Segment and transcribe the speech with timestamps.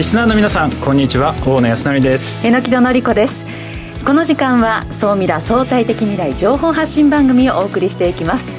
[0.00, 1.34] リスナーの皆さんこんにちは。
[1.44, 2.46] 大野康則です。
[2.46, 3.44] 榎木戸典子です。
[4.06, 8.50] この時間は総ミラ相対的未来情報発信番組をお送りしていきます。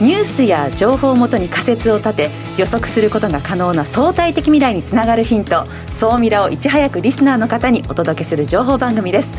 [0.00, 9.34] ニュースや情報をもとに仮説を立て予測することが可能な相対的未来につながるヒント総ミラをいち早くリスナーの方にお届けする情報番組です。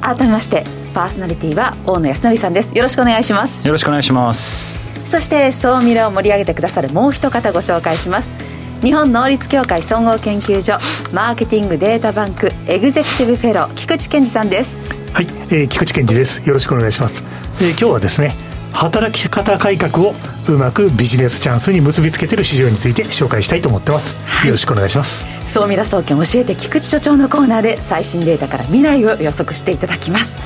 [0.00, 2.76] 改めましてパーソナリティは大野康則さんです。
[2.76, 3.64] よろしくお願いします。
[3.64, 4.78] よろしくお願いします。
[5.08, 8.47] そして総ミラを盛り上げてくださるもう一方ご紹介します
[8.82, 10.78] 日本能率協会総合研究所
[11.12, 14.76] マーケティングデータバンクエグゼクティブフェロー菊池健二さんです。
[15.12, 16.46] はい、えー、菊池健二です。
[16.46, 17.24] よろしくお願いします、
[17.60, 18.36] えー、今日はですね
[18.72, 20.14] 働き方改革を
[20.48, 25.26] うまくビジネスチャンスに結びつけている市場について紹介したいと思ってます、はい、よろしくお願いします。
[25.52, 30.36] 総ミラ総研教えて菊池所長のコーナーで最新データから未来を予測していただきます。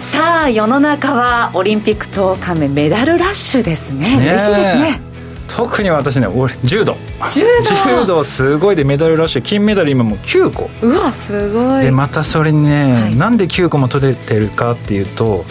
[0.00, 4.18] さあ世の中はオリンピックと関連メダルラッシュですね。
[4.20, 5.11] 嬉しいですね
[5.54, 6.96] 特に私ね俺柔道。
[7.30, 8.00] 柔道？
[8.00, 9.42] 柔道すごいでメダルラッシュ。
[9.42, 10.70] 金メダル今もう9個。
[10.80, 11.82] うわすごい。
[11.82, 15.44] でまたそれにね、はい、なんで9個も取れてるかっていうと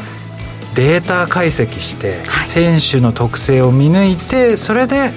[0.76, 5.12] データ解析して、はい、選手の特性を見抜いてそれで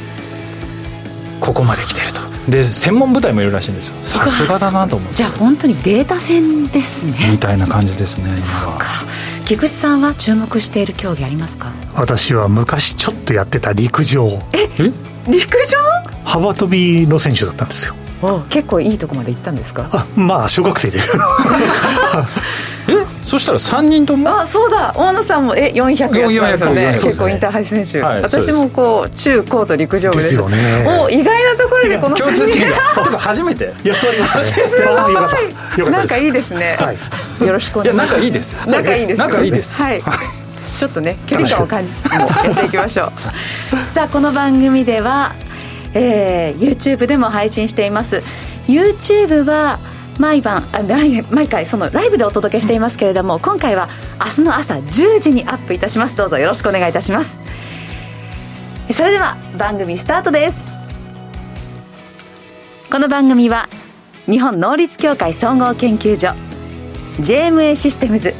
[1.41, 2.14] ここまで来てると
[2.49, 3.95] で専門部隊もいるらしいんですよ。
[4.03, 5.15] さすがだなと思って。
[5.15, 7.31] じゃあ本当にデータ戦ですね。
[7.31, 8.37] みたいな感じですね今
[8.73, 8.79] は。
[9.47, 11.73] 菊池さんは注目している競技ありますか？
[11.95, 14.41] 私は昔ちょっとやってた陸上。
[14.53, 14.69] え
[15.31, 15.79] 陸上？
[16.25, 17.95] 幅跳びの選手だったんですよ
[18.49, 19.89] 結構いいとこまで行ったんですか？
[19.93, 20.99] あまあ小学生で。
[22.87, 22.93] え
[23.25, 24.29] そしたら3人とも？
[24.41, 24.93] あそうだ。
[24.95, 30.35] 大野さんもえ400やってたんですね結構インターハイ選手、はい、私もこう中高と陸上部です。
[30.35, 30.57] よね。
[30.87, 32.71] お意外なところでこの3人
[33.11, 33.19] が。
[33.19, 33.73] 初めて。
[33.85, 34.45] やっておりましたね。
[34.45, 38.11] すごいなんかいいですね、はい、よろしくお願いします。
[38.13, 40.03] 仲いいです仲いいです仲いいですはい。
[40.79, 43.13] ちょっとね距離感を感じつつもやっていきましょう。
[43.91, 45.35] さあこの番組では、
[45.95, 48.23] えー、YouTube でも配信しています。
[48.67, 49.79] YouTube は
[50.19, 53.89] 毎晩あ毎毎回そのライブでお届けしていますけれども今回は
[54.25, 56.17] 明日の朝10時にアップいたします。
[56.17, 57.37] どうぞよろしくお願いいたします。
[58.93, 60.63] それでは番組スタートです。
[62.91, 63.69] この番組は
[64.27, 66.35] 日本能率協会総合研究所
[67.21, 68.35] JMA システムズ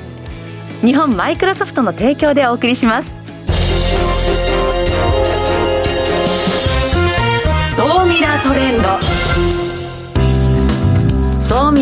[0.83, 3.24] 日本マイクロソフトの提供でお送りします。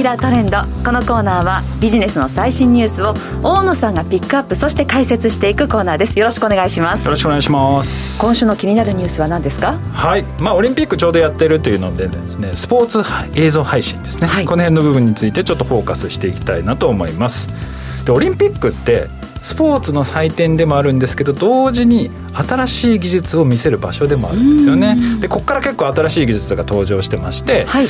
[0.03, 0.59] 総ミラートレンド。
[0.85, 6.19] このコーナーはビジネスの最新ニュースを大野さんがピックアップそして解説していくコーナーです。
[6.19, 7.05] よろしくお願いします。
[7.05, 8.21] よろしくお願いします。
[8.21, 9.79] 今週の気になるニュースは何ですか？
[9.93, 10.25] はい。
[10.41, 13.05] まあオリンピックちょうどやってるというのでですねスポーツ
[13.37, 17.49] 映像配信ですね、はい、この辺の部分についてちょっとフォーカスしていきたいなと思います。
[18.05, 19.07] でオリンピックって
[19.41, 24.97] スポーツの祭典でもあるんですけど同時に新しい技術を見せる場所でもあるんですよね。
[25.21, 27.87] でここから結構新しい技術が登場してまして、はい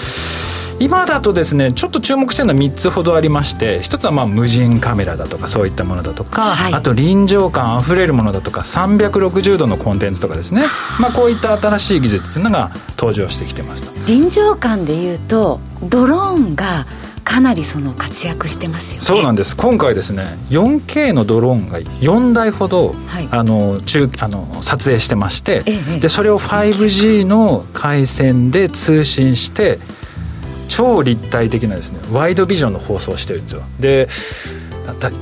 [0.82, 10.64] 今だとですねちょっと注目してるのは3つほどありまして1つはまあ無人カメラだとかそういったものだとか、はい、あと臨場感あふれるものだとか360度のコンテンツとかですね、
[11.00, 16.86] まあ、こういった新しい技術っていうのが登場してきてますと臨場感でいうとドローンが
[17.22, 19.00] かなりその活躍してますよね。
[19.00, 19.56] そうなんです。
[19.56, 29.78] 今回ですね 4K のドローンが4台ほど、はい、あの中あの撮影してまして、ええ、でそれを 5G の回線で通信して
[30.74, 33.62] 超立体的なですねワイドビジョンの放送をしてるんですよ。
[33.78, 34.08] で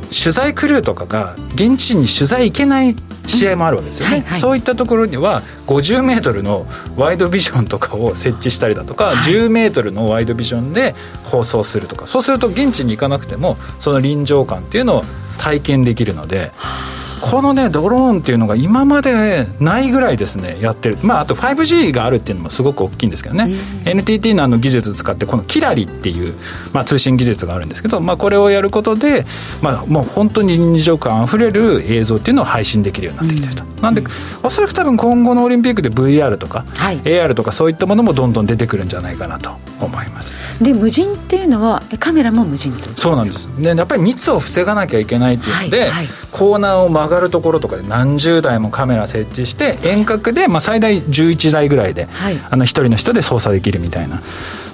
[0.08, 2.96] 取材クルーとかが現地に取材行けない
[3.26, 6.66] 試合もあるわけですよね、うんはいはい、そういったところには50メートルの
[6.96, 10.94] ワイドビジョンとかを設置したりだとか、はい、10メートルのワイドビジョンで
[11.24, 12.06] 放送するとか。
[12.06, 15.04] そうすると現地に行かなくてもその臨場感っていうのを
[15.36, 16.52] 体験できるので。
[16.56, 20.98] はあこのねドローンっていうのが今までないぐらいですねやってる。
[21.02, 23.54] まああと 5G があるっていうのもすごく大きいんですけどね、
[23.84, 26.34] NTT のあの技術使ってこのキラリっていう、
[26.72, 29.24] まあ、通信技術があるんですけど、まあ、これをやることで、
[29.62, 34.02] まあ、もう本当に臨場感あふれる映像っていうのを配信できるようになってきてると、うん、なんで
[34.42, 39.50] おそらく多分今後のオリンピックで VR とか、はい、AR とかそういったものもどんどん出てくるんじゃないかなと
[39.80, 40.62] 思います。
[40.62, 43.48] で無人っていうのはカメラも無人そうなんです。
[43.58, 54.22] でやっぱり密を防がなきゃいけないっていうので、はいはい、コーナーを曲がるところとかで何十台もカメラ設置して遠隔で、まあ、最大11台ぐらいで、はい、あの1人の人で操作できるみたいな。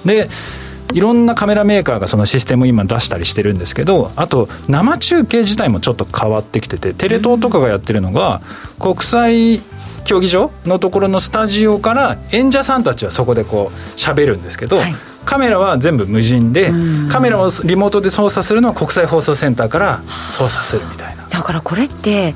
[0.05, 0.29] で
[0.93, 8.39] いろんなカメラメーカーがそのシステムを今出したりしてるんですけどあと生中継自体もちょっと変わってきててテレ東とかがやってるのが
[8.79, 9.59] 国際
[10.05, 14.93] 競技場のところのスタジオから演者さんたちはそこでこう喋るんですけど、はい、
[15.25, 16.71] カメラは全部無人で
[17.11, 20.01] カメラをリモートで操作するのは国際放送センターから
[20.31, 21.16] 操作するみたいな。
[21.29, 22.35] だからこれって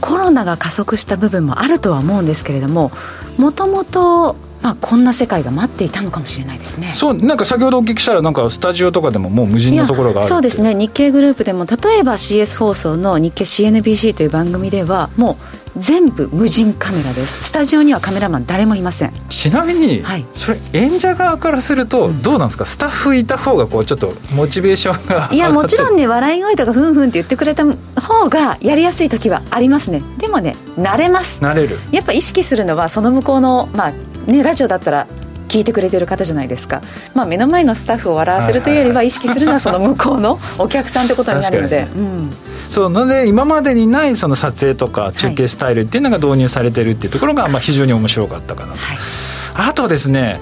[0.00, 2.90] コロナが加速した部分もあるとは思うんですけれども
[3.38, 6.92] もともとまあ、こんな世界が待っていたのかもしれないですね。
[6.92, 10.74] そうなんか先ほどお聞きしたらなんかスタジオとかでももう無人のところがあるそうですね。
[10.74, 15.38] 日経グループでも例えば CS 放送の日経 CNBC という番組ではも
[15.76, 17.44] う全部無人カメラです。
[17.44, 19.12] スタジオにはカメラマン誰もいません。
[19.28, 30.02] ちなみに、はい、それ演者側からするとどうなんですか、うん、スタッフいた方がこうちょっとモチベーションがいやもちろんね笑い声とかふんふんって言ってくれた方がやりやすい時はありますね。
[30.18, 31.40] でもね慣れます。
[31.40, 31.78] 慣れる。
[31.92, 33.92] やっぱ意識するのはその向こうのまあ
[34.30, 35.06] ねラジオだったら
[35.50, 36.80] 聞いてくれてる方じゃないですか、
[37.12, 42.30] まあ、目の前のスタッフを笑わせるというよりは意識するのはその向こうの お客さんってことになるので、うん、
[42.68, 50.38] そうので今までにないその撮影とか中継スタイルっていうのが導入されてるっていうところがまあ非常に面白かったかなと、はい、あとですね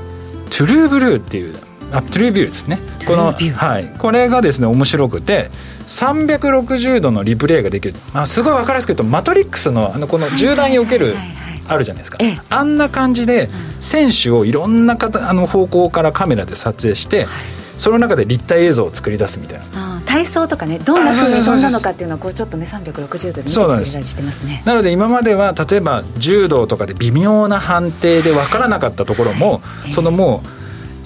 [0.50, 1.54] トゥルーブルーっていう
[1.90, 5.50] あトゥルービューですねこの、はい、これがですね面白くて
[5.86, 11.16] 360度のリプレイができる、まあ、すごい分かりやすく言うとマトリックスのあのこの銃弾における
[11.68, 12.18] あるじゃないですか、
[12.48, 13.48] あんな感じで
[13.80, 17.26] 選手をいろんな方あの方向からカメラで撮影して、
[17.76, 19.98] その中で立体映像を作り出すみたいな。
[20.04, 24.62] 体操とかねどんなふうに飛んだのかっていうのをこうちょっとね360度で見せてくれたりしてますね。
[24.64, 29.60] なので今までは例えば柔道とかで微妙な判定で分からなかったところも、
[29.92, 30.57] そのもう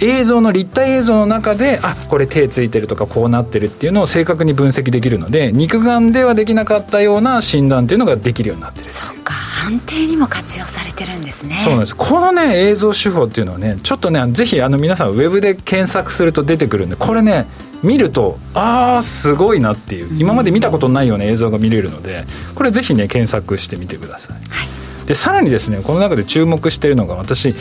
[0.02, 8.90] 映像の立体映像の中であこれ手ついてるとかこうなってるっていうのを正確に分析できるので肉眼ではできなかったような診断っていうのができるようになってる。
[8.90, 11.60] そっか判定にも活用されてるんですね。
[11.62, 11.96] そうなんです。
[11.96, 17.46] このね映像手法っていうのはねちょっとねぜひあの皆さんウェブで検索すると出てくるんでこれね
[17.84, 20.08] 見るとああすごいなっていう。
[20.18, 22.24] 今まで見たことないような映像が見れるので
[22.54, 24.40] これぜひね検索してみてください、は
[25.04, 27.54] い、でさらにですねこの中で注目しているのが私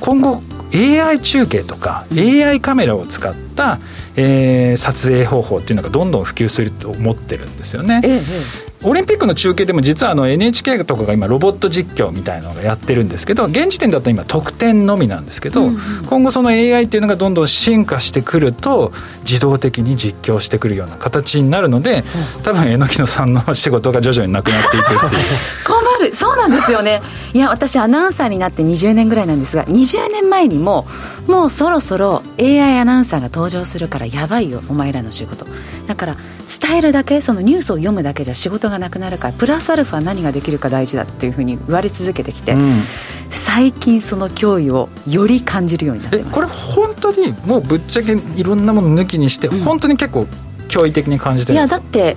[0.00, 0.42] 今後
[0.74, 3.78] AI 中継とか AI カメラを使った、
[4.16, 8.00] えー、撮影方法っていうのがどんどん普及すると思ってるんですよね。
[8.04, 18.92] ええオリンピックの中継でも実はあの NHK とかが今ロボット実況みたいなのがやってるんですけど現時点だと今得点のみなんですけど、うんうん、今後その AI っていうのがどんどん進化してくると
[19.22, 22.04] 自動的に実況してくるような形になるので
[22.44, 25.22] 多分榎木野さんの仕事が徐々になくなっていくっていう。
[25.64, 27.00] 困 るそうなんですよね。
[27.32, 30.86] いや私アナウンサーになって20年ぐらいなんですが20年前にも
[31.26, 35.46] もうそろそろ AI アナウンサーが登場するからやばいよお前らの仕事。
[35.86, 36.16] だから
[36.60, 42.82] 伝えるだけそのニュースを読むだけじゃ仕事がなくなるからプラスアルファ何ができるか大事だっていうふうに言われ続けてきて、うん、
[43.30, 46.34] 最近その脅威をより感じるようになってます。
[46.34, 50.26] これ本当にもうぶっちゃけいろんなもの抜きにして、うん、本当に結構
[50.68, 52.16] 驚異的に感じてるいやだって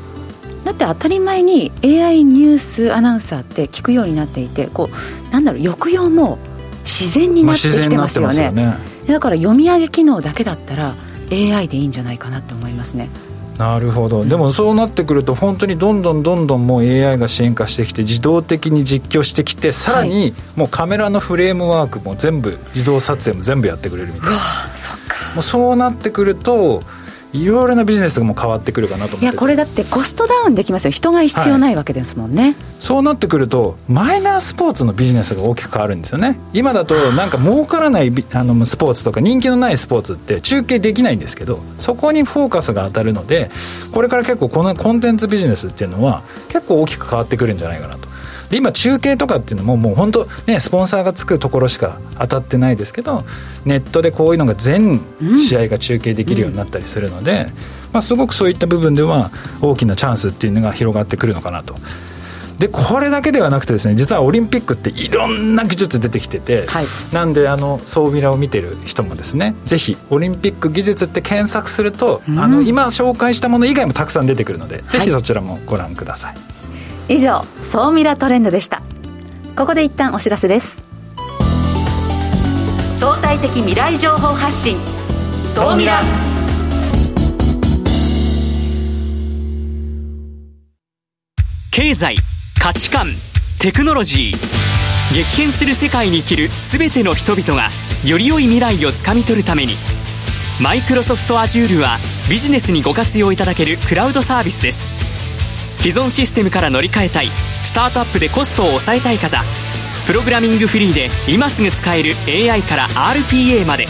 [0.65, 6.37] だって当たり前に AI ニュースアナウンサーって聞くようになっていてこうなんだろう抑揚も
[6.83, 8.45] 自然になってきてますよね。
[8.45, 8.75] よね。
[9.07, 10.93] だから読み上げ機能だけだったら
[11.31, 13.09] AI でいいんじゃないかなと思いますね。
[13.57, 14.23] なるほど。
[14.25, 24.35] でもそうなってくると本当にどんどんどんどんもう AI が進化してきて自動的に実況してきてさらにもうカメラのフレームワークも全部自動撮影も全部やってくれるみたいな。
[25.35, 26.81] もうそうなってくると
[27.33, 30.92] いろいろなビジネスも変わってくるかなと思っていやこれだってコストダウンできますよ。
[30.92, 36.39] 人が必要ないわけですもんね、はい、そうなってくるとマイナースポーツのビジネスが大きく変わるんですよね。
[36.54, 43.50] 今だとなんか儲からないあのスポーツとか人気のないスポーツって中継できないんですけどそこにフォーカスが当たるので
[43.94, 48.09] これから結構このコンテンツビジネスっていうのは結構大きく変わってくるんじゃないかなと
[48.51, 53.23] で今中継とかっていうのももう本当ねスポンサーがつくところしか当たってないですけど
[53.63, 54.99] ネットでこういうのが全
[55.37, 57.47] 試合が中継できるようになったりするので、
[57.93, 59.31] まあ、すごくそういった部分では
[59.61, 61.75] 大きなチャンスっていうのが広がってくるのかなと。
[62.59, 76.50] でこれだけではなくてですね実はオリンピックっていろんな技術出てきてて、はい、なんであの総ミラを見てる人もですねぜひオリンピック技術って検索すると、うん、あの今紹介したもの以外もたくさん出てくるので、はい、ぜひそちらもご覧ください。
[77.11, 78.81] 以上総ミラトレンドでした。
[79.57, 80.81] ここで一旦お知らせです。
[82.99, 84.77] 相対的未来情報発信
[85.44, 86.01] 総ミラ。
[91.71, 92.15] 経済
[92.61, 93.07] 価値観
[93.59, 95.13] テクノロジー。
[95.13, 97.69] 激変する世界に生きる全ての人々が
[98.06, 99.73] より良い未来をつかみ取るために
[100.61, 101.97] マイクロソフト Azure は
[102.30, 104.87] ビジネスにご活用いただけるクラウドサービスです
[105.81, 107.30] 既存システムから乗り換えたい。
[107.64, 109.44] スタートアップでコストを抑えたい方。
[110.06, 113.88] プログラミングフリーで今すぐ使える AI から RPA まで。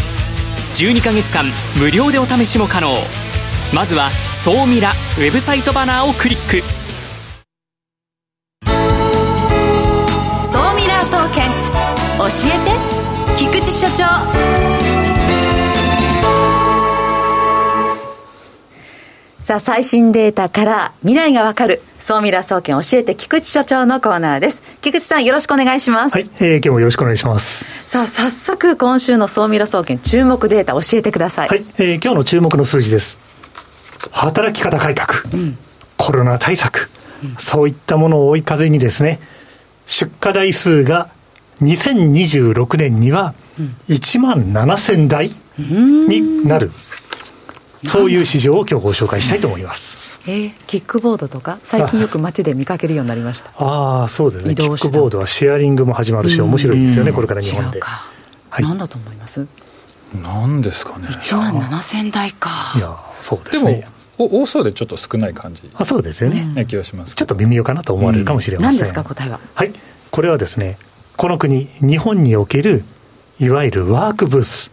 [0.73, 1.45] 12ヶ月間
[1.75, 2.95] 無料でお試しも可能。
[3.73, 6.63] まずは「総ミラ」ウェブサイトバナーをクリック。
[10.45, 11.43] 総ミラー総研。
[12.17, 13.01] 教えて。
[13.35, 14.70] 菊池所長。
[19.43, 24.61] さあ、最新データから未来がわかる総ミラ総研教えて菊池所長のコーナーです。
[24.81, 26.13] 菊池さんよろしくお願いします。
[26.13, 27.65] はい、えー、今日もよろしくお願いします。
[27.89, 31.49] さあ、早速今週の総ミラ総研注目データ教えてください。
[31.49, 33.17] はい、えー、今日の注目の数字です。
[34.11, 35.57] 働き方改革、うん、
[35.97, 36.89] コロナ対策、
[37.23, 39.19] うん、そういったものを追い風にですね、
[39.87, 41.09] 出荷台数が
[41.63, 43.33] 2026年には
[43.89, 46.73] 1万7000台になる、うん、
[47.85, 49.97] そういう市場を今日ご紹介したいと思います。
[50.27, 53.51] えー、キックボードとか、最近よく街で見かけるようになりました。
[53.57, 54.55] ああ、そうですね。
[54.55, 57.79] キックボードはシェアリングも始まるし、面白いですよね、これから日本で。
[57.81, 59.47] はい、何だと思います？
[60.21, 61.07] 何ですかね。
[61.07, 62.73] 1万7000台か。
[62.75, 63.73] いや、そうですね。
[63.73, 65.63] でも多そうでちょっと少ない感じ。
[65.73, 69.39] あそうですよね、うん、気がしますちょっと微妙かなと思われるかもしれません、何ですか答えは？
[69.55, 69.71] はい。
[70.11, 70.77] これはですね
[71.17, 72.83] この国日本における
[73.39, 74.69] いわゆるワークブース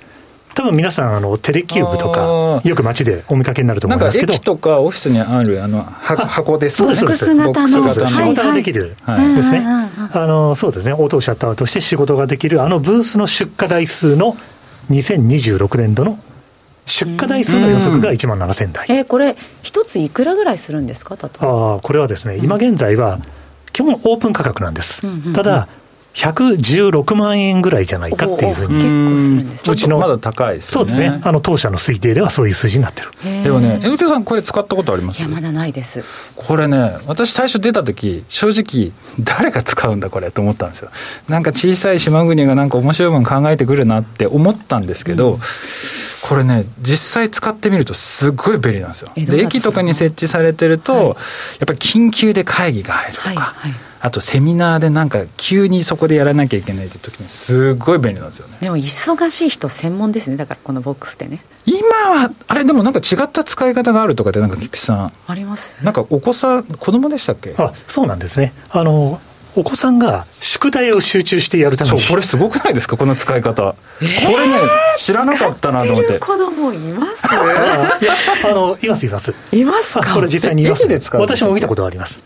[0.59, 4.35] 多分皆さんあのテレキューブとかよく街でお見かけになると思いますけど。
[4.35, 7.27] 駅とかオフィスにあるあの箱ですそうですそうです。
[7.37, 8.07] ボックス型の。
[8.09, 8.97] 仕事ができる
[9.37, 9.91] ですね、あ
[10.27, 10.93] のそうですね。
[10.93, 14.37] オートシャッターとして仕事ができるあのブースの出荷台数の
[14.91, 16.19] 2026年度の
[16.87, 23.21] 出荷台数の予測が1万7000台、えー、これ一ついくらぐらいするんですかあこれはですね今現在は
[23.73, 25.03] 基本オープン価格なんです、
[25.35, 25.69] ただ
[26.15, 29.45] 116万円ぐらいじゃないかっていうふうに。
[29.45, 29.99] 結構うちの。
[29.99, 30.73] まだ高いですね。
[30.73, 31.21] そうですね。
[31.23, 33.11] あの、当社の推定ではそういう数字になってる。
[33.45, 35.21] でもね、江戸さんこれ使ったことあります？
[35.21, 36.03] いや、まだないです。
[36.35, 40.91] これね、私最初出た時、正直、誰が使うんだこれと思ったんですよ。
[41.29, 45.41] なんか小さい島国がなんか面白いもの考えてくるなって思ったんですけど、うん
[46.21, 49.13] これね、実際使ってみると、すごい便利なんですよ。
[49.15, 51.15] で、駅とかに設置されてると、はい、やっ
[51.65, 58.59] ぱり緊急で会議が入るとか、はいはい、あとセミナーでなんか急にそこでやらなきゃいけないって時にすごい便利なんですよね。
[58.61, 60.37] でも忙しい人専門ですね。
[60.37, 61.45] だからこのボックスでね。
[61.67, 65.13] 今はあれでもなんか違った使い方があるとかってなんか菊池さん。
[65.27, 65.85] あります。
[65.85, 67.55] なんかお子さん子供でしたっけ？
[67.59, 68.53] あそうなんですね。
[68.71, 69.21] あの
[69.57, 71.99] お子さんが宿題を集中してやるために。
[71.99, 72.97] そうこれすごくないですか？
[72.97, 74.55] この使い方、えー、これね
[74.97, 76.21] 知らなかったなと思って。
[76.21, 77.27] 子供います？
[77.27, 78.15] いや
[78.49, 79.35] あのいますいます。
[79.51, 80.15] いますか？
[80.15, 82.21] これ実際にいます、ね、私も見たことあります。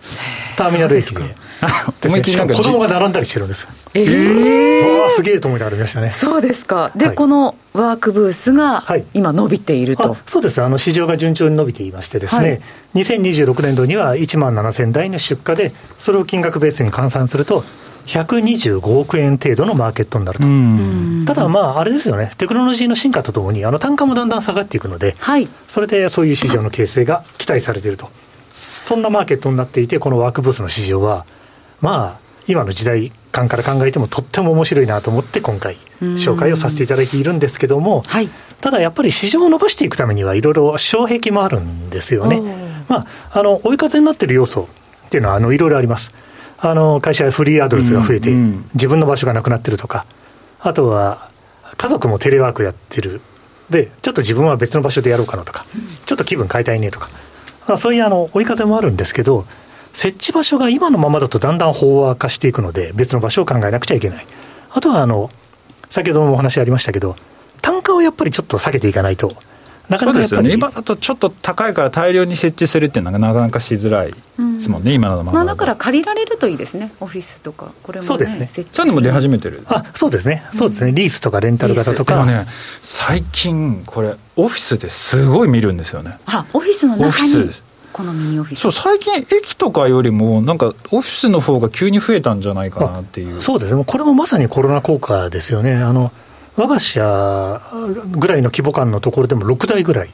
[0.57, 1.35] ターミナル駅で
[2.04, 3.66] 思いっきりなんか子供が並んだりしてるんです。
[3.95, 6.11] ええー、すげえと思いながら見ましたね。
[6.11, 6.90] そうですか。
[6.97, 10.62] で、はい、このワークブースが今伸びていると、はい、そうです。
[10.62, 12.61] あの市場が順調に伸びていましてですね、
[12.95, 17.64] はい、2026年度には1万7000台の出荷でそれを金額ベースに換算すると
[18.07, 21.33] 125億円程度のマーケットになると。
[21.33, 28.11] ただ、まあ、あれですよね、テクノロジーの進化とともに、あの単価もだんだん下がっていくので、はい、それでそういう市場の形成が期待されていると。
[28.81, 31.25] そんなマーケットになっていて、このワークブースの市場は、
[31.83, 42.41] まあ、今の時代感から考えてもとっても面白いなと思って今回紹介をさせていただいているんですけども、はい、ただやっぱり市場を伸ばしていくためにはいろいろ障壁もあるんですよね。
[42.89, 44.69] まあ、あの追い風になっている要素
[45.07, 46.15] っていうのはあのいろいろあります。
[46.59, 48.31] あの会社フリーアドレスが増えて、
[48.75, 50.07] 自分の場所がなくなってるとか、
[50.61, 51.29] あとは
[51.77, 53.21] 家族もテレワークやってる、
[53.69, 55.67] で、ちょっと自分は別の場所でやろうかなとか、
[56.07, 57.11] ちょっと気分変えたいねとか、
[57.79, 59.45] そういうあの追い風もあるんですけど、
[59.93, 64.27] 設置場所が今のままだとだんだん飽和化していくので、別の場所を考えなくちゃいけない。
[64.71, 65.31] あとはあの、
[65.91, 67.17] 先ほどもお話ありましたけど、
[67.61, 69.31] 単価をやっぱりちょっと下げていかないと、
[69.89, 79.65] なかなかやっぱり、ね、今だとちょっと高いから大量に設置するっていうのがなかなかしづらいですもんね、うん、今のまま、まあ、だから借りられるといいですね、オフィスとか、これも、ね、そうですね、そういうのも出始めてる。
[79.67, 82.25] あそうですね、そうですね、リースとかレンタル型とか。
[82.25, 82.47] ね、
[82.81, 86.13] 最近、これ、オフィスですごい見るんですよね。
[86.25, 87.51] あオフィスの中に？
[87.93, 88.61] このミニオフィス。
[88.61, 93.41] そう最近駅とかよりもなんかオフィスの方が急に増えたんじゃないかなっていう。
[93.41, 93.85] そうですね。
[93.87, 95.75] これもまさにコロナ効果ですよね。
[95.77, 96.13] あの
[96.57, 97.61] 我が社
[98.11, 100.11] ぐらいの規模感のところでも6台ぐらい、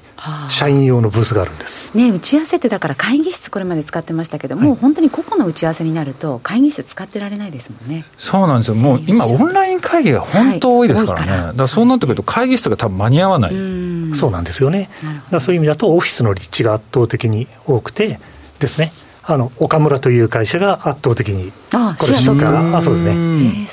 [0.50, 8.04] 社員用のブースがあるんです、ね、打ち合わせって、だから会議室、これまで使ってましたけど、もう本当に個々の打ち合わせになると、会議室使ってられないですもんね。
[8.16, 13.52] そうなんですよ、もう今、オンライン会議が本当多いですからね、はい、だからそうなってくると、会議室が多分間に合わない。
[14.14, 14.90] そうなんですよね、
[15.30, 18.18] だそういう意味だと、オフィスの立地が圧倒的に多くて
[18.58, 18.92] ですね。
[19.30, 23.12] あの岡村という会社が圧倒的に、あこれ、シェアあそうですね、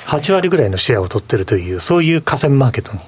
[0.04, 2.98] 8割ぐらいのシェアを取ってるという、そういう河川マーケットに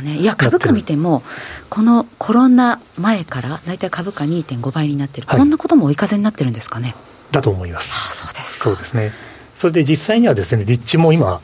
[0.00, 0.16] ね。
[0.16, 1.22] いや、株価見ても、
[1.68, 6.94] このコロナ前から、大体株価2.5倍になってる、はい、こんなことも追い風になってるんですかね。
[7.32, 7.94] だと思います。
[8.10, 9.12] あそうですそうですね。
[9.56, 11.40] それで実際にはですね、立地も今、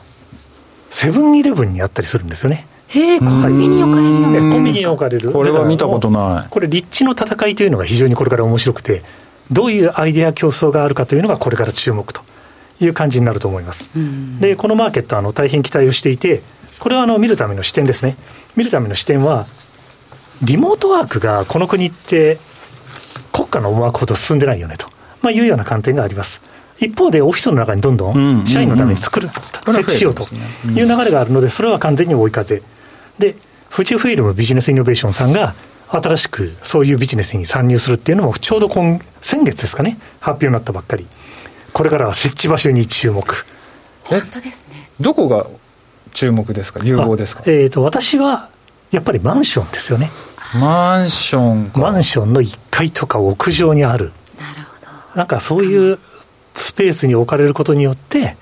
[0.89, 2.67] セブンイレブンにあったりするんですよね。
[2.87, 5.31] へえ、コンビニに置かれるようなコンビニに置かれる。
[5.31, 6.49] これは見たことない。
[6.49, 9.01] これ、立地の戦いというのが非常にこれから面白くて、
[9.51, 12.21] どういうアイデア競争があるかというのがこれから注目と
[12.79, 13.89] いう感じになると思います。
[14.39, 16.43] で、このマーケットはあの大変期待をしていて、
[16.79, 18.15] これはあの見るための視点ですね。
[18.55, 19.47] 見るための視点は、
[20.41, 22.39] リモートワークがこの国って
[23.31, 24.87] 国家の思惑ほど進んでないよねと。
[25.21, 26.41] まあ、いうような観点があります。
[26.79, 32.61] 一方でオフィスの中にどんどん社員のために作る、設置しようという流れがあるので、それは完全に追い風。
[33.19, 33.35] で、
[33.69, 35.55] 富士フイルムビジネスイノベーションさんが、
[35.87, 41.07] 新しくそういうビジネスに参入するっていうのも、ちょうど今先月ですかね、発表になったばっかり。
[41.71, 43.23] これからは設置場所に注目。
[44.03, 44.89] 本当ですね。
[44.99, 45.47] どこが
[46.13, 47.43] 注目ですか、融合ですか？
[47.45, 48.49] えっ、ー、と、私は、
[48.91, 50.11] やっぱりマンションですよね。
[50.59, 54.11] マンションマンションの1階とか屋上にある。
[54.39, 55.17] なるほど。
[55.17, 55.99] なんかそういう
[56.53, 58.37] スペースに置かれることによって、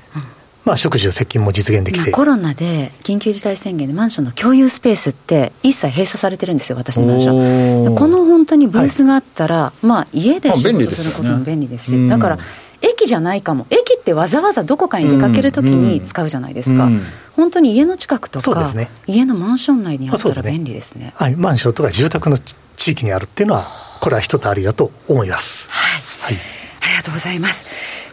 [0.66, 2.12] まあ、食住接近も実現できて。
[2.12, 7.96] コロナで緊急事態宣言でマンションの共有スペースって一切閉鎖されてるんですよ私のマンション。
[7.96, 12.40] この本当にブースがあったら、はい、まあ家で仕事することも便利ですし、まあ、だから
[12.82, 13.68] 駅じゃないかも。
[13.70, 16.94] 駅ってわざわざどこかに出かけるときに使うじゃないですか、うん。
[16.94, 17.02] うん、
[17.36, 22.38] 本当に家の近くとか、ね、家のマンション内にあったら便利ですね、ね、はい、マンションとか住宅の
[22.76, 23.66] 地域にあるっていうのは
[24.02, 25.68] これは一つあるよと思います。
[25.70, 26.42] はい、はい。
[26.82, 27.66] ありがとうございます。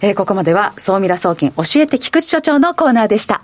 [0.02, 3.42] えー、ここまでは、総ミラ総研教えて菊池所長のコーナーでした。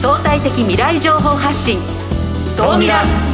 [0.00, 1.78] 相対的未来情報発信、
[2.44, 3.33] 総ミラ。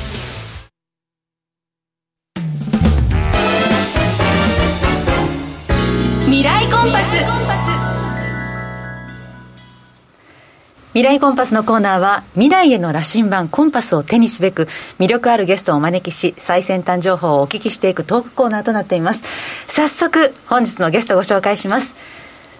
[10.93, 14.67] 未来コンパスのコーナーは未来への羅針盤コンパスを手にすべく
[14.99, 19.23] 魅力あるゲストをお招きし最先端情報をお聞きしていくトークコーナーとなっています。
[19.67, 21.95] 早速本日のゲストをご紹介します。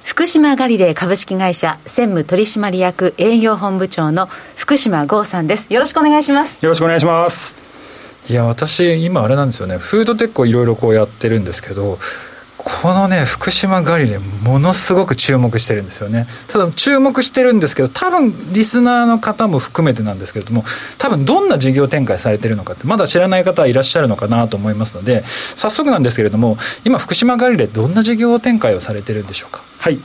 [0.06, 5.68] 福島ガリレー株式会社専務取締役営業本部長の福島剛さんです。
[5.70, 6.58] よろしくお願いします。
[6.64, 7.54] よろしくお願いします。
[8.30, 9.78] いや私今あれなんですよね。
[9.78, 12.00] フードテックをいろいろこうやってるんですけど
[12.64, 16.28] このね福島ガリレものすごく注目してるんですよね。
[16.48, 20.64] ただ注目してるんですけど多分リスナーの方も含めてなんですけれども
[20.98, 25.24] 多分どんな事業展開されてるのかってまだ知らない方はいらっしゃるのかなと思いますので
[25.56, 29.64] 早速なんですけれども今福島ガリレどんな事業展開をされてるんでしょうか？
[29.80, 30.00] はい。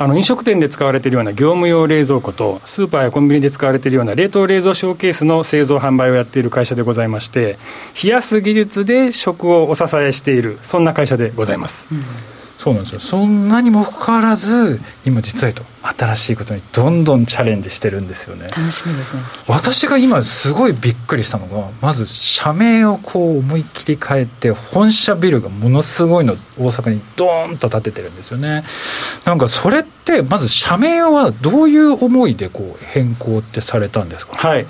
[0.00, 7.58] あの飲食店で使われているような業務用冷蔵庫と、スーパーやコンビニで使われているような冷凍冷蔵ショーケースの製造・販売をやっている会社でございまして、
[8.00, 11.88] 冷やす技術で食をお支えしている、そんな会社でございます。
[11.90, 12.98] うんそうなんですよ。
[12.98, 15.62] そんなにもかかわらず今実はと
[15.96, 18.48] 新しいことにどんどんチャレンジしてるんですよね。
[18.48, 19.22] 楽しみですね。
[19.46, 28.64] 私が今すごいびっくりしたのがまず社名をこう思い切り変えて本社ビルがものすごいの大阪にドーンと建ててるんですよね。
[29.24, 34.36] なんかそれってまず社名はどういう思いでこう変更ってされたんですか？
[34.36, 34.66] はい。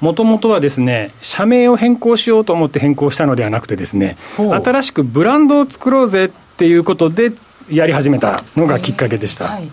[0.00, 6.30] もともとはですね、社名を変更しようと思って変更したのではなくてですね、新しくブランドを作ろうぜっ
[6.62, 7.32] ていうことで
[7.68, 9.46] やり始めたのがきっかけでした。
[9.46, 9.68] はい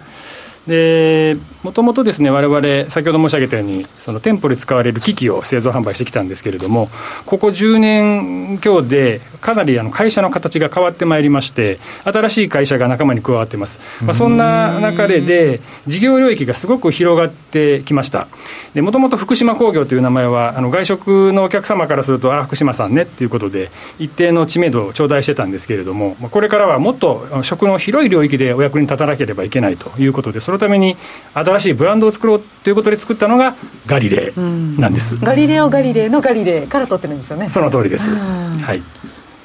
[0.70, 6.90] でもともとですね我々先ほど申し上げたようにその店舗で使われる機器を製造販売してきたんですけれども
[7.26, 18.28] ここ10年強でかなりあの会社の形が変わってまいりまして新しい会社が仲間に加わってます、まあ、そんな中でで事業領域がすごく広がってきました。
[18.76, 30.98] もともと福島工業という名前はあの外食のお客様からするとあ福島さんねっていうことで一定の知名度を頂戴してたんですけれどもこれからはもっと食の広い領域でお役に立たなければいけないということでそのために
[31.34, 33.56] 新しいブランドを作ろうということで作ったのが
[33.88, 37.48] ガリレーなんです、ガリレオ・ガリレーのガリレーから取ってるんですよね。
[37.48, 38.84] その通りです、はい。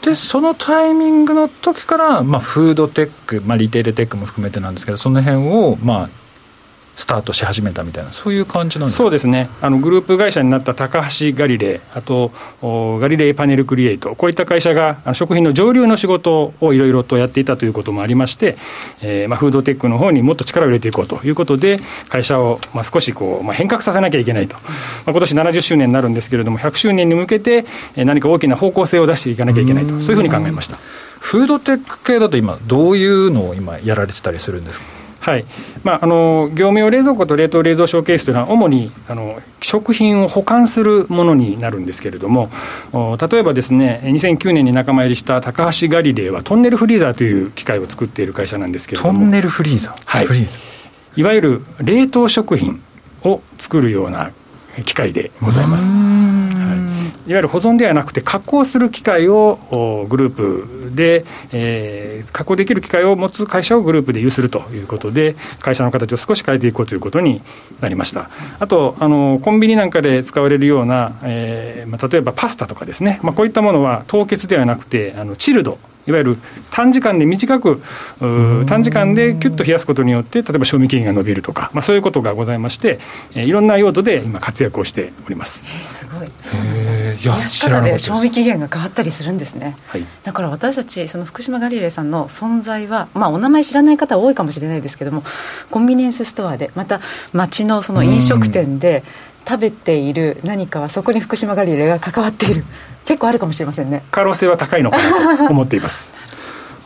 [0.03, 6.11] でそのタイミングの時から、まあ、フードテック、まあ、リテールテックも含めてなんですけどその辺を、まあ、
[6.97, 9.51] スタートし始めたみたいな、そういう感じなんですそうですね。
[9.61, 12.31] あの、グループ会社になった高橋ガリレー、あと
[13.01, 18.57] ガリレーパネルクリエイト、こういった会社が食品の上流の仕事をいろいろとやっていたということもありまして、
[19.03, 24.61] えーまあ、フードテックの方にもっと力を入れていこうということで、会社を、まあ、少しこう、まあ、変革させなきゃいけないと、ま
[25.07, 27.65] あ、今年70周年になるんですけれども、100周年に向けて、
[27.97, 30.79] 何か大きな方向性を出していかなきゃいけないと、そういうふうに考えました。
[31.21, 35.04] フードテック系だと今、どういうのを今、やられてたりするんですか？
[35.25, 35.47] はい。
[35.83, 42.51] まあ、あの業務用冷蔵庫と冷凍冷蔵ショーケースというのは、主にあの食品を保管するものになるんですけれども、
[42.93, 50.27] 例えばですね、2009年に仲間入りした高橋ガリレーは、トンネルフリーザーという機械を作っている会社なんですけれども、トンネルフリーザー、はい、
[51.17, 52.83] いわゆる冷凍食品
[53.23, 54.31] を作るような
[54.85, 55.89] 機械でございます。
[57.27, 67.41] いわゆる保存ではなくて加工する機会をグループで、えー、加工できる機会を持つ会社をグループで有するということで会社の形を少し変えていこうということに
[67.81, 68.31] なりました。
[68.59, 76.39] あとあのコンビニなんかで使われるような、えーまあ、例えばパスタとかですね、まあ、こういったものは凍結ではなくてあのチルドいわゆる
[76.71, 77.83] 短時間で短く、
[78.67, 82.99] 短時間でキュッと冷やすことによって、例えば賞味期限が伸びるとか、まあ、そういうことがございまして、
[83.35, 85.65] えー、いろんな用途で今、活躍をしております。
[85.67, 89.77] えー、すごい、えー、冷やし方で賞味期限が変わったりするんですね。
[89.89, 95.23] はい、だから私たち、その福島ガリレーさんの存在は、まあ、お名前知らない方多いかもしれないですけども、
[95.71, 97.01] コンビニエンスストアで、また
[97.33, 99.05] 街のその飲食店で、
[99.47, 102.65] 食べている何かはそこに福島ガリレーが関わっている。
[103.05, 104.03] 結構あるかもしれませんね。
[104.11, 106.11] 可能性は高いのかなと思っています。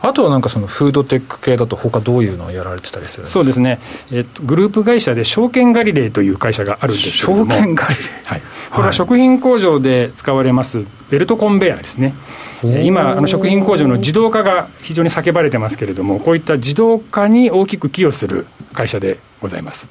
[0.01, 3.79] あとはなんかそのフードテック系だと他どういうのをやられてたりするそうですね、
[4.13, 7.51] えっと、グループ会社で証券ガリレーという会社があるんですけれども。
[7.51, 8.01] 証券ガリレ。
[8.01, 8.41] ー、はい、
[8.71, 12.13] これは食品工場で使われますベルトコンベヤーですね、
[12.63, 19.89] 今あの食品工場の自動化が非常に叫ばれてますけれどもこういった自動化に大きく寄与する会社でございます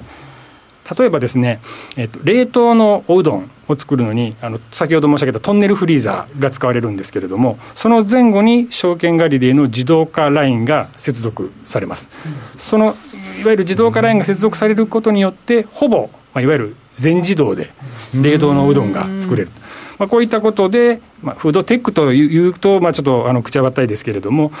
[0.97, 1.59] 例えばですね、
[1.97, 12.95] えっと、冷凍のおうどんを作るのにあの先ほど申し上げたトンネルフリーザーが使われるんですけれどもその前後に証券ガリレーの自動化ラインが接続されます、うん、その
[13.39, 17.71] いわゆる自動化ラインが接続されることによってほぼ、まあ、いわゆる全自動で
[18.13, 19.51] 冷凍のうどんが作れる、
[19.97, 24.51] まあ、こういったことで、まあ、フードテックというと、まあ、ちょっとあの口はばったいですけれども、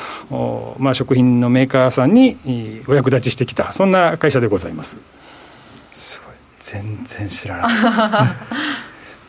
[0.79, 4.97] まあ、食品のメーカーさんにお役立ちしてきたそんな会社でございます。
[5.93, 6.35] すごい。
[6.59, 7.69] 全然知らない。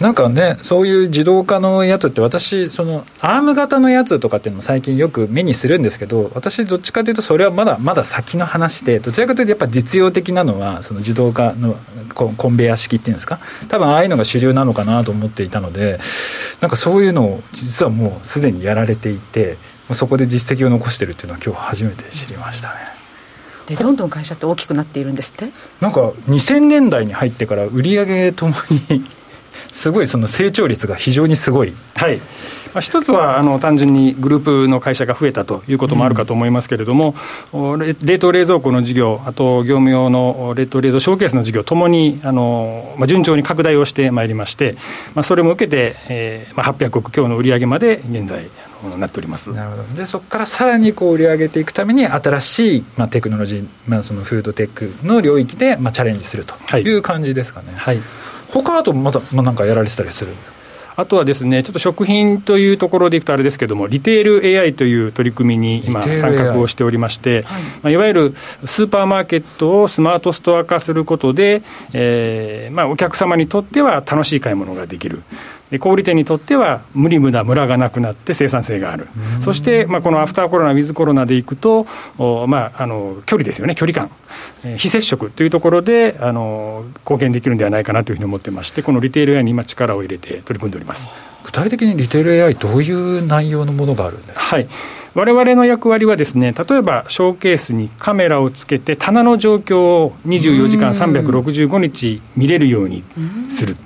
[0.01, 11.77] なんかねそういう自動化のやつって私そのアーム型のやつとかっていうのも最近よく目にするんですけど私どっちかというとそれはまだまだ先の話でどちらかというとやっぱ実用的なのはその自動化の
[12.15, 13.41] コンベヤ式っていうんですか？
[13.69, 16.01] 多分ああいうのが主流なのかなと思っていたので
[16.63, 19.59] なんかそういうのを実はもうすでにやられていて
[19.93, 23.00] そこで実績を残してるっていうのは今日初めて知りましたね。
[23.71, 25.53] でどんどん会社って大きくなっているんですって？
[25.81, 28.55] なんか2000年代に入ってから売上とも
[28.91, 29.05] に
[29.73, 31.73] すごいその成長率が非常にすごい。
[31.95, 32.19] はい。
[32.73, 37.15] まあ、一つはあの単純にグループの会社が増えたということもあるかと思いますけれども、
[37.53, 44.77] うん、冷凍冷蔵庫の事業、あと業務用の冷凍冷蔵ショーケースの事業ともにあの、まあ、順調に拡大をしてまいりまして、
[45.15, 48.49] まあ、それも受けて、えーまあ、800億強の売上まで現在、
[48.99, 49.53] なっております。
[49.53, 49.83] なるほど。
[49.95, 58.01] でそこからさらにこう売り上げていくために新しい、まあ、テクノロジー、まあ、そのフードテックの領域で、まあ、チャレンジするという感じですかね、はい、
[58.53, 60.61] 他あとまた、まあ、なんかやられてたりするんですか？
[60.97, 67.63] あとはですね、ちょっと食品というところでいくとあれですけれども、リテール AI という取り組みに今、参画をしておりまして、はい。
[67.63, 68.35] まあ、いわゆる
[68.67, 71.63] スーパーマーケットをスマートストア化することで、
[71.95, 75.23] えーまあ、お客様にとっては楽しい買い物ができる。
[75.79, 79.07] 小売店にとっては無理無駄ムラがなくなって生産性がある、
[79.41, 81.87] そして、まあ、このアフターコロナ、ウィズコロナでいくと、
[82.49, 84.11] まあ、あの距離ですよね、距離感、
[84.77, 91.11] 非接触というところであの貢献できるんではないかなというふうに思ってまして、このリテール AI に今、力を入れて取り組んでおります。
[91.45, 94.45] 具体的にリテール AI、どういう内容のものがあるんですか？
[94.45, 94.69] はい。
[95.15, 103.03] 我々の役割はですね例えばショーケースにカメラをつけて棚の状況を24時間365日見れるように
[103.49, 103.77] する。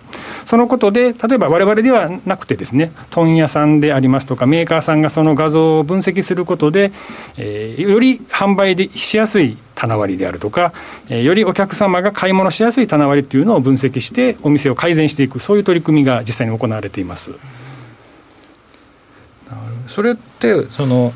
[0.44, 6.92] そのことで、例えば我々ではなくてですね、問屋さんでありますとか、メーカーさんがその画像を分析することで、
[7.37, 10.72] えー、より販売でしやすい棚割りであるとか、
[11.09, 17.33] えー、よりお客様が買い物しやすい棚割りっていうのを分析して、お店を改善していく、そういう取り組みが実際に行われています。
[19.87, 21.12] それってその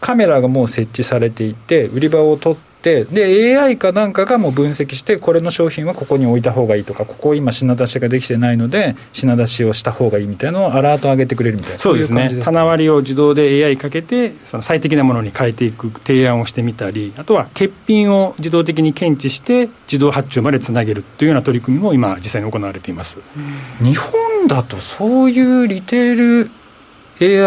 [0.00, 11.78] カメラがもう設置されていて売り場を取ってってで AI かなんかがもう分析してこれの商品はここに置いた方がいいとかここ今品出しができてないので品出しをした方がいいみたいなのをアラート上げてくれるみたいな。
[11.78, 12.28] そうですね。
[12.42, 23.18] 棚割りを自動で AI かけてその最適なものに変えていく提案をしてみたりあとは欠品を自動的に検知して自動発注までつなげるというような取り組みも今実際に行われています。
[23.80, 26.50] 日本だとそういうリテール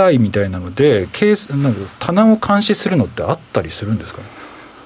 [0.05, 4.27] AI みたいなのでケースなん棚を監視するのってあったりするんですかね？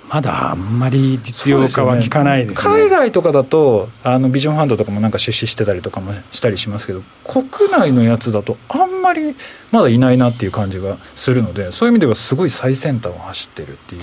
[0.10, 9.36] まだあんまり実用化は聞かないですね、ね、海外とかだとあのビジョンファンドとかもなんか出資してたりとかもしたりしますけど国内のやつだとあんまり
[9.72, 14.02] まだいないなっていう感じがするのでそういう意味ではすごい最先端を走ってるっていう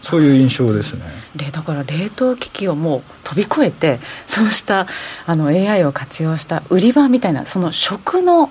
[0.00, 1.02] そういう印象ですね。
[1.52, 4.86] だから冷凍機器をもう飛び越えて そうした
[5.26, 8.50] あの AI を活用した売り場みたいなその食の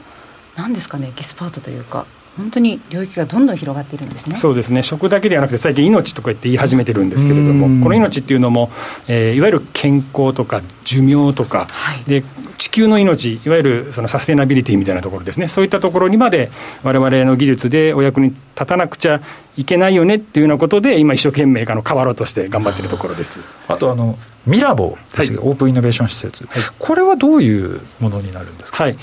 [0.56, 2.06] 何ですかねエキスパートというか
[2.38, 4.36] 本当に領域がどんどん広がっているんですね。
[4.36, 8.72] そうですね、食だけではなくて、最近、命とか言って言い始めてるんですけれども、この命っていうのも、
[9.08, 12.24] えー、いわゆる健康とか寿命とか、はい、で
[12.58, 15.48] 地球の命いわゆるそのサステナビリティみたいなところですね。
[15.48, 16.50] そういったところにまで
[16.84, 19.22] 我々の技術でお役に立たなくちゃ
[19.58, 23.40] いけないよねっていうようなことで今一生懸命あの変わろうとして頑張っているところです。
[23.68, 28.98] あとあのミラボですはい、オープンイノベーション施設、はい、これはどういうものになるんですか、はい、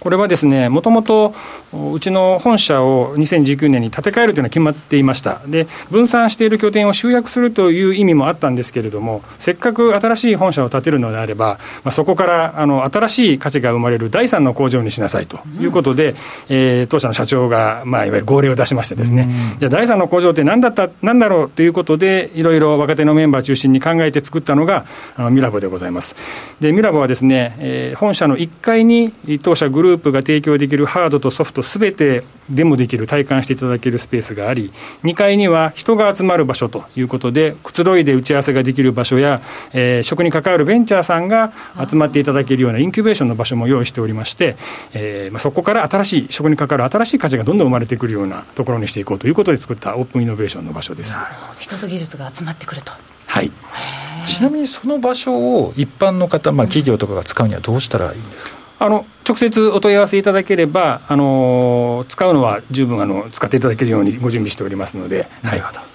[0.00, 1.34] これはですね、もともと
[1.92, 16.16] うちの本社を2019年に建て替えるというのは決まっていました、で分散している拠点を集約するという意味もあったんですけれども、せっかく新しい本社を建てるのであれば、まあ、そこからあの新しい価値が生まれる第三の工場にしなさいということで、うん、
[16.48, 26.14] えー、当社の社長が、まあ、いわゆる号令を出しましてですね、うん、じゃあ、第三の工場って何だったなんだろうということで、いろいろ若手のメンバー中心に考えて作ったのが、あのミラボでございます。
[26.60, 34.72] でミラボはですね、えー、本社の1階に当社グループが提供できるハードとソフトすべてデモできる体感していただけるスペースがあり
[35.04, 41.52] 2階には人が集まる場所ということでくつろいで打ち合わせができる場所や、えー、食に関わるベンチャーさんが
[41.88, 44.56] 集まっていただけるようなインキュベーションの場所も用意しておりまして、
[44.92, 51.18] えーまあ、そこから新しい食に関わる新しい価値がどんどん生まれてくるようなところにしていこうということで作ったオープンイノベーションの場所です。
[51.58, 52.92] 人と技術が集まってくると。
[53.28, 53.52] はい。
[54.26, 58.56] ちなみにその場所を一般の方、まあ、企業とかが使うにはどうしたらいいんですか？
[58.80, 65.28] あの直接お問い合わせいただければ、あの使うのは十分あの使っていただけるようにご準備しておりますので。
[65.42, 65.88] なるほど、はい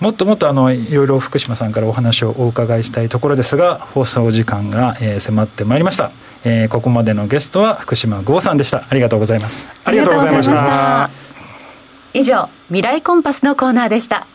[0.00, 6.10] もっともっとあのいろいろ福島さんからお話をお伺いしたいところですが放送時間が、えー、迫ってまいりました、
[6.42, 8.86] えー、ここまでのゲストは福島剛さんでした。
[8.90, 9.70] ありがとうございます。
[9.84, 11.10] ありがとうございました。
[12.12, 14.26] 以上未来コンパスのコーナーでした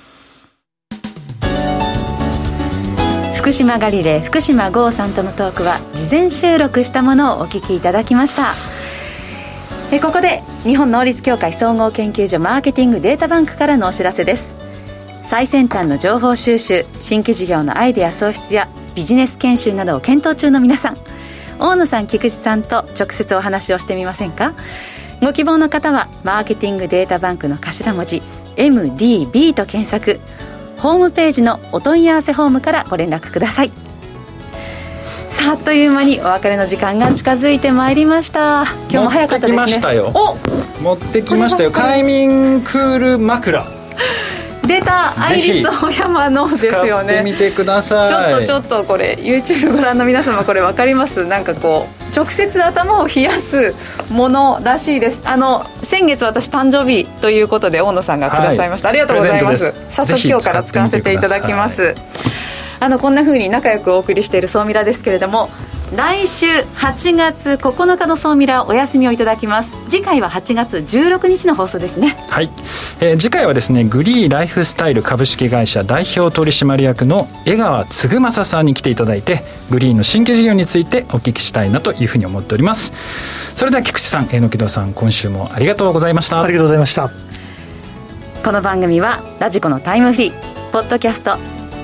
[3.50, 8.54] 福島ガリレー福島剛さんとのトークは事前収録したものをお聞きいただきました。
[9.92, 14.54] えここで日本能率協会総合研究所マーケティングデータバンクからのお知らせです。
[15.24, 20.98] 最先端の情報収集新規事業のアイデア創出やビジネス研修などを検討中の皆さん。
[21.58, 24.54] 大野さん菊池さんと直接お話をしてみませんか？
[25.24, 28.22] ご希望の方はマーケティングデータバンクの頭文字
[28.58, 30.20] MDB と検索。
[30.82, 33.72] ホームページのお問い合わせフォームからご連絡ください。
[35.30, 38.64] さああっという間にお別れの時間が近づいてまいりました。
[38.90, 39.60] 今日も早かったですね。
[39.60, 40.12] 持ってきましたよ。
[40.82, 41.72] 持ってきましたよ。
[41.72, 43.66] 快眠クール枕。
[44.66, 47.24] 出たアイリスオーヤマのですよね。
[47.24, 48.10] 見てください。
[48.10, 51.26] ちょっとちょっとこれ YouTube ご覧の皆様これ分かります？
[51.26, 53.74] なんかこう直接頭を冷やす
[54.10, 55.22] ものらしいです。
[55.26, 59.74] あの先月私誕生日ということで大野さんがくださいました、はい、ありがとうございます。
[59.92, 61.96] 早速今日から使わせていただきます。
[62.82, 65.50] あのこんなふうに仲良くお送りしている総ミラですけれども
[65.96, 69.72] 来週8月9日の総ミラお休みをいただきます。
[69.90, 72.16] 次回は8月16日の放送ですね。
[72.30, 72.50] はい、
[73.00, 82.94] えー、次回はですねグリーライフスタイル株式会社代表取締役の江川嗣正さんに来ていただいてグリーンの新規事業についてお聞きしたいなというふうに思っております。
[83.56, 86.42] それでは菊池さん榎戸さん今週もありがとうございました。
[86.42, 87.10] ありがとうございました。
[88.44, 91.32] この番組はラジコのタイムフリーポッドキャスト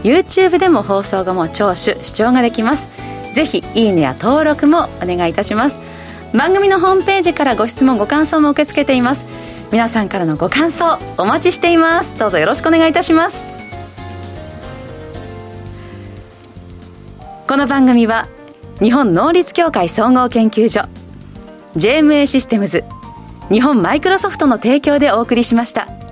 [0.04, 2.95] YouTube でも放送後も聴取視聴ができます
[3.36, 5.78] ぜひいいねや登録もお願いいたします。
[6.34, 9.26] 番組のホームページからご質問ご感想も受け付けています。
[9.74, 12.18] 皆さんからのご感想お待ちしています。
[12.18, 13.38] どうぞよろしくお願いいたします。
[17.46, 18.30] この番組は
[18.82, 20.88] 日本能率協会総合研究所
[21.76, 22.86] JMA システムズ
[23.50, 26.05] 日本マイクロソフトの提供でお送りしました。